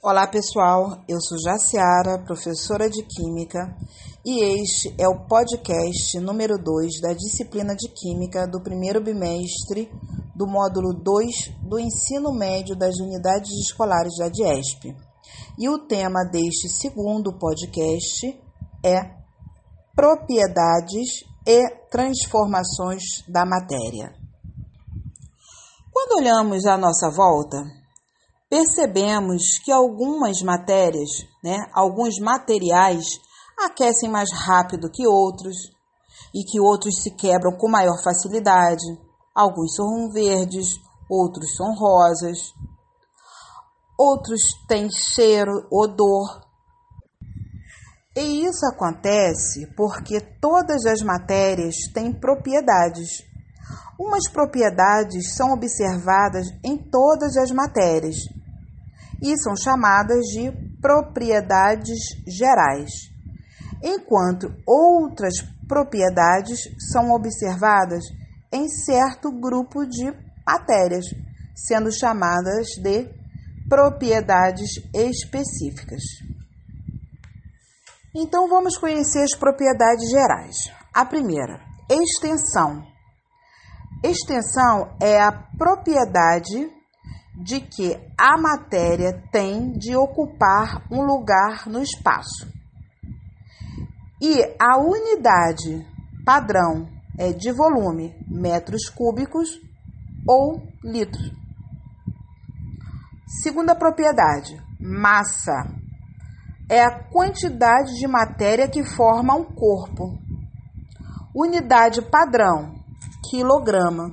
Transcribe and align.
Olá 0.00 0.28
pessoal, 0.28 1.02
eu 1.08 1.20
sou 1.20 1.36
Jaciara, 1.42 2.22
professora 2.22 2.88
de 2.88 3.02
Química, 3.02 3.76
e 4.24 4.44
este 4.44 4.94
é 4.96 5.08
o 5.08 5.26
podcast 5.26 6.20
número 6.20 6.56
2 6.56 7.00
da 7.00 7.12
disciplina 7.12 7.74
de 7.74 7.88
Química 7.88 8.46
do 8.46 8.62
primeiro 8.62 9.02
bimestre 9.02 9.90
do 10.36 10.46
módulo 10.46 10.94
2 10.94 11.58
do 11.68 11.80
ensino 11.80 12.32
médio 12.32 12.76
das 12.76 12.94
unidades 13.00 13.50
escolares 13.58 14.16
da 14.18 14.28
DIESP. 14.28 14.96
E 15.58 15.68
o 15.68 15.80
tema 15.80 16.22
deste 16.30 16.68
segundo 16.68 17.36
podcast 17.36 18.40
é 18.84 19.00
Propriedades 19.96 21.24
e 21.44 21.70
Transformações 21.90 23.02
da 23.26 23.44
Matéria. 23.44 24.14
Quando 25.92 26.20
olhamos 26.20 26.64
à 26.66 26.78
nossa 26.78 27.10
volta, 27.10 27.77
percebemos 28.48 29.58
que 29.62 29.70
algumas 29.70 30.40
matérias, 30.42 31.10
né, 31.42 31.56
alguns 31.72 32.18
materiais 32.18 33.04
aquecem 33.58 34.08
mais 34.08 34.30
rápido 34.32 34.90
que 34.90 35.06
outros 35.06 35.56
e 36.34 36.44
que 36.44 36.60
outros 36.60 37.02
se 37.02 37.10
quebram 37.10 37.56
com 37.56 37.68
maior 37.68 38.02
facilidade. 38.02 38.84
Alguns 39.34 39.74
são 39.74 40.10
verdes, 40.10 40.66
outros 41.08 41.54
são 41.56 41.74
rosas, 41.74 42.38
outros 43.96 44.40
têm 44.66 44.88
cheiro, 44.90 45.66
odor. 45.70 46.46
E 48.16 48.44
isso 48.44 48.66
acontece 48.66 49.66
porque 49.76 50.20
todas 50.40 50.86
as 50.86 51.02
matérias 51.02 51.76
têm 51.94 52.12
propriedades. 52.12 53.22
Umas 53.98 54.28
propriedades 54.30 55.36
são 55.36 55.52
observadas 55.52 56.46
em 56.64 56.76
todas 56.76 57.36
as 57.36 57.50
matérias 57.50 58.16
e 59.22 59.36
são 59.38 59.56
chamadas 59.56 60.24
de 60.26 60.50
propriedades 60.80 61.98
gerais, 62.26 62.90
enquanto 63.82 64.54
outras 64.66 65.34
propriedades 65.66 66.60
são 66.92 67.10
observadas 67.10 68.04
em 68.52 68.68
certo 68.68 69.30
grupo 69.30 69.84
de 69.86 70.12
matérias, 70.46 71.04
sendo 71.54 71.92
chamadas 71.92 72.66
de 72.82 73.08
propriedades 73.68 74.70
específicas. 74.94 76.02
Então 78.14 78.48
vamos 78.48 78.78
conhecer 78.78 79.22
as 79.22 79.36
propriedades 79.36 80.08
gerais. 80.10 80.56
A 80.94 81.04
primeira, 81.04 81.60
extensão. 81.90 82.82
Extensão 84.02 84.96
é 85.00 85.20
a 85.20 85.30
propriedade 85.30 86.70
de 87.38 87.60
que 87.60 87.96
a 88.18 88.36
matéria 88.36 89.22
tem 89.30 89.72
de 89.72 89.94
ocupar 89.96 90.84
um 90.90 91.02
lugar 91.02 91.68
no 91.68 91.80
espaço. 91.80 92.52
E 94.20 94.42
a 94.60 94.76
unidade 94.76 95.86
padrão 96.24 96.88
é 97.16 97.32
de 97.32 97.52
volume, 97.52 98.12
metros 98.26 98.88
cúbicos 98.88 99.48
ou 100.26 100.60
litros. 100.82 101.32
Segunda 103.42 103.74
propriedade, 103.74 104.60
massa. 104.80 105.64
É 106.68 106.82
a 106.82 107.04
quantidade 107.04 107.94
de 107.94 108.08
matéria 108.08 108.68
que 108.68 108.82
forma 108.82 109.34
um 109.34 109.44
corpo. 109.44 110.18
Unidade 111.34 112.02
padrão, 112.02 112.74
quilograma. 113.30 114.10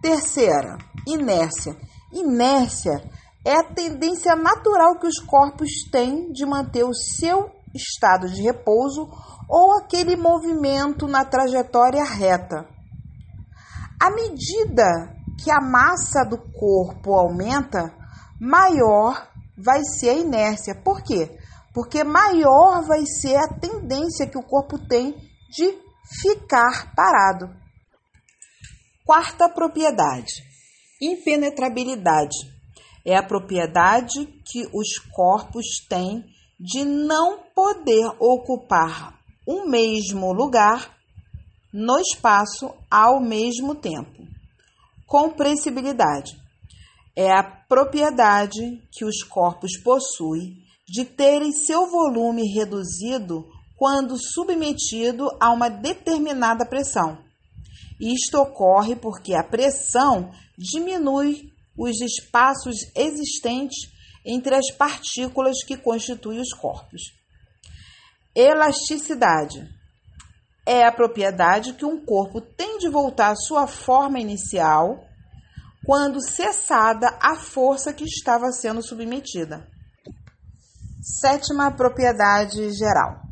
Terceira, 0.00 0.78
inércia. 1.06 1.76
Inércia 2.12 3.02
é 3.44 3.56
a 3.56 3.64
tendência 3.64 4.34
natural 4.34 4.98
que 4.98 5.06
os 5.06 5.18
corpos 5.18 5.68
têm 5.90 6.32
de 6.32 6.46
manter 6.46 6.84
o 6.84 6.94
seu 6.94 7.50
estado 7.74 8.28
de 8.28 8.42
repouso 8.42 9.08
ou 9.48 9.78
aquele 9.78 10.16
movimento 10.16 11.06
na 11.06 11.24
trajetória 11.24 12.04
reta. 12.04 12.66
À 14.00 14.10
medida 14.10 14.84
que 15.42 15.50
a 15.50 15.60
massa 15.60 16.24
do 16.24 16.38
corpo 16.38 17.14
aumenta, 17.14 17.92
maior 18.40 19.28
vai 19.56 19.82
ser 19.84 20.10
a 20.10 20.14
inércia. 20.14 20.74
Por 20.74 21.02
quê? 21.02 21.38
Porque 21.72 22.04
maior 22.04 22.82
vai 22.86 23.04
ser 23.06 23.36
a 23.36 23.48
tendência 23.48 24.26
que 24.26 24.38
o 24.38 24.42
corpo 24.42 24.78
tem 24.86 25.14
de 25.50 25.78
ficar 26.20 26.94
parado. 26.94 27.50
Quarta 29.04 29.48
propriedade: 29.48 30.42
impenetrabilidade. 31.00 32.36
É 33.04 33.16
a 33.16 33.22
propriedade 33.22 34.26
que 34.44 34.66
os 34.72 34.98
corpos 35.12 35.66
têm 35.88 36.24
de 36.58 36.84
não 36.84 37.40
poder 37.54 38.06
ocupar 38.18 39.18
o 39.46 39.68
mesmo 39.68 40.32
lugar 40.32 40.96
no 41.72 41.98
espaço 41.98 42.72
ao 42.90 43.20
mesmo 43.20 43.74
tempo. 43.74 44.22
Compressibilidade 45.06 46.32
é 47.16 47.30
a 47.30 47.42
propriedade 47.42 48.82
que 48.90 49.04
os 49.04 49.22
corpos 49.22 49.76
possuem 49.82 50.56
de 50.86 51.04
terem 51.04 51.52
seu 51.52 51.90
volume 51.90 52.42
reduzido 52.52 53.46
quando 53.76 54.16
submetido 54.16 55.28
a 55.40 55.52
uma 55.52 55.68
determinada 55.68 56.64
pressão. 56.64 57.23
Isto 58.04 58.38
ocorre 58.38 58.94
porque 58.94 59.34
a 59.34 59.42
pressão 59.42 60.30
diminui 60.58 61.50
os 61.74 61.98
espaços 62.02 62.76
existentes 62.94 63.90
entre 64.26 64.54
as 64.54 64.70
partículas 64.76 65.64
que 65.64 65.78
constituem 65.78 66.38
os 66.38 66.52
corpos. 66.52 67.00
Elasticidade 68.34 69.66
é 70.66 70.84
a 70.84 70.92
propriedade 70.92 71.72
que 71.72 71.86
um 71.86 72.04
corpo 72.04 72.42
tem 72.42 72.76
de 72.76 72.90
voltar 72.90 73.30
à 73.30 73.36
sua 73.36 73.66
forma 73.66 74.20
inicial 74.20 75.02
quando 75.86 76.20
cessada 76.20 77.08
a 77.22 77.36
força 77.36 77.92
que 77.92 78.04
estava 78.04 78.52
sendo 78.52 78.82
submetida. 78.82 79.66
Sétima 81.00 81.70
propriedade 81.70 82.70
geral: 82.72 83.22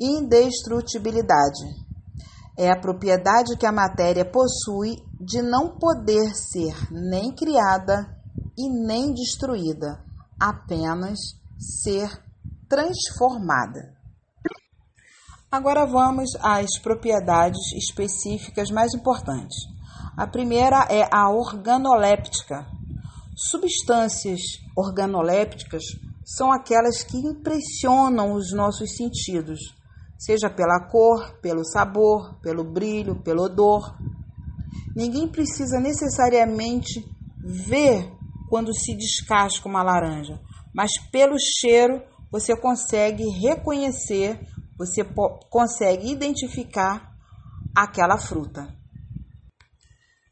indestrutibilidade 0.00 1.84
é 2.56 2.70
a 2.70 2.78
propriedade 2.80 3.56
que 3.56 3.66
a 3.66 3.72
matéria 3.72 4.24
possui 4.24 4.96
de 5.20 5.42
não 5.42 5.76
poder 5.76 6.34
ser 6.34 6.74
nem 6.92 7.34
criada 7.34 8.14
e 8.56 8.68
nem 8.86 9.12
destruída, 9.12 10.00
apenas 10.38 11.18
ser 11.58 12.08
transformada. 12.68 13.94
Agora 15.50 15.86
vamos 15.86 16.30
às 16.40 16.78
propriedades 16.80 17.72
específicas 17.76 18.70
mais 18.70 18.92
importantes. 18.94 19.56
A 20.16 20.26
primeira 20.26 20.86
é 20.90 21.08
a 21.12 21.30
organoléptica. 21.30 22.66
Substâncias 23.36 24.40
organolépticas 24.76 25.82
são 26.24 26.52
aquelas 26.52 27.02
que 27.02 27.16
impressionam 27.18 28.32
os 28.32 28.52
nossos 28.52 28.96
sentidos 28.96 29.60
seja 30.24 30.48
pela 30.48 30.80
cor, 30.88 31.38
pelo 31.40 31.64
sabor, 31.64 32.38
pelo 32.40 32.64
brilho, 32.64 33.22
pelo 33.22 33.42
odor. 33.42 33.94
Ninguém 34.96 35.28
precisa 35.28 35.78
necessariamente 35.78 37.04
ver 37.42 38.10
quando 38.48 38.72
se 38.72 38.96
descasca 38.96 39.68
uma 39.68 39.82
laranja, 39.82 40.40
mas 40.74 40.92
pelo 41.10 41.36
cheiro 41.38 42.02
você 42.30 42.56
consegue 42.56 43.24
reconhecer, 43.40 44.40
você 44.78 45.04
consegue 45.50 46.10
identificar 46.10 47.12
aquela 47.76 48.16
fruta. 48.16 48.66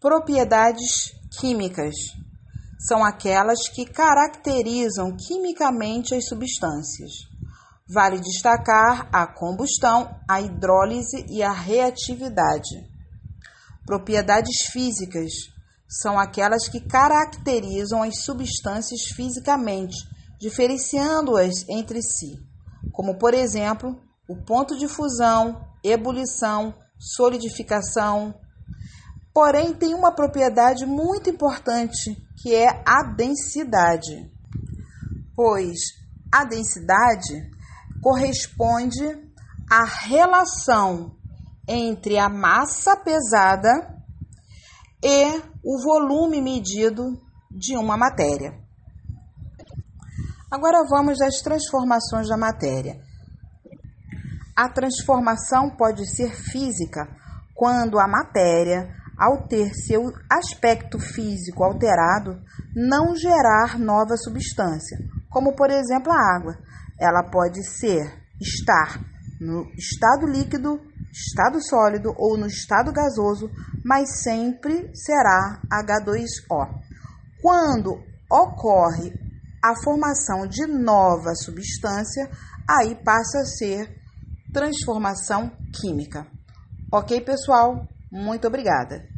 Propriedades 0.00 1.12
químicas 1.38 1.94
são 2.86 3.04
aquelas 3.04 3.68
que 3.68 3.84
caracterizam 3.86 5.16
quimicamente 5.16 6.14
as 6.14 6.26
substâncias. 6.26 7.33
Vale 7.86 8.18
destacar 8.18 9.10
a 9.12 9.26
combustão, 9.26 10.18
a 10.26 10.40
hidrólise 10.40 11.26
e 11.28 11.42
a 11.42 11.52
reatividade. 11.52 12.82
Propriedades 13.84 14.68
físicas 14.72 15.30
são 15.86 16.18
aquelas 16.18 16.66
que 16.66 16.80
caracterizam 16.80 18.02
as 18.02 18.22
substâncias 18.22 19.02
fisicamente, 19.14 19.96
diferenciando-as 20.40 21.68
entre 21.68 22.00
si, 22.00 22.38
como 22.90 23.18
por 23.18 23.34
exemplo, 23.34 24.00
o 24.26 24.34
ponto 24.34 24.78
de 24.78 24.88
fusão, 24.88 25.62
ebulição, 25.84 26.74
solidificação. 26.98 28.34
Porém, 29.34 29.74
tem 29.74 29.92
uma 29.92 30.14
propriedade 30.14 30.86
muito 30.86 31.28
importante, 31.28 32.16
que 32.40 32.54
é 32.54 32.82
a 32.86 33.02
densidade. 33.02 34.32
Pois 35.36 35.78
a 36.32 36.44
densidade 36.44 37.53
corresponde 38.04 39.02
à 39.70 39.82
relação 40.06 41.16
entre 41.66 42.18
a 42.18 42.28
massa 42.28 42.94
pesada 42.98 43.70
e 45.02 45.40
o 45.64 45.82
volume 45.82 46.42
medido 46.42 47.02
de 47.50 47.74
uma 47.78 47.96
matéria. 47.96 48.52
Agora 50.50 50.84
vamos 50.86 51.18
às 51.22 51.36
transformações 51.36 52.28
da 52.28 52.36
matéria. 52.36 53.00
A 54.54 54.68
transformação 54.68 55.70
pode 55.70 56.06
ser 56.14 56.30
física 56.34 57.08
quando 57.54 57.98
a 57.98 58.06
matéria, 58.06 58.86
ao 59.18 59.48
ter 59.48 59.72
seu 59.72 60.12
aspecto 60.30 60.98
físico 60.98 61.64
alterado, 61.64 62.38
não 62.76 63.16
gerar 63.16 63.78
nova 63.78 64.14
substância, 64.18 64.98
como 65.34 65.52
por 65.56 65.68
exemplo 65.68 66.12
a 66.12 66.36
água. 66.36 66.56
Ela 66.96 67.24
pode 67.24 67.60
ser 67.64 68.24
estar 68.40 69.00
no 69.40 69.68
estado 69.76 70.26
líquido, 70.28 70.80
estado 71.10 71.60
sólido 71.60 72.14
ou 72.16 72.38
no 72.38 72.46
estado 72.46 72.92
gasoso, 72.92 73.50
mas 73.84 74.22
sempre 74.22 74.92
será 74.94 75.60
H2O. 75.68 76.70
Quando 77.42 78.00
ocorre 78.30 79.12
a 79.60 79.74
formação 79.82 80.46
de 80.46 80.66
nova 80.66 81.34
substância, 81.34 82.30
aí 82.68 82.94
passa 82.94 83.40
a 83.40 83.44
ser 83.44 84.00
transformação 84.52 85.50
química. 85.72 86.26
Ok, 86.92 87.20
pessoal? 87.22 87.88
Muito 88.10 88.46
obrigada. 88.46 89.13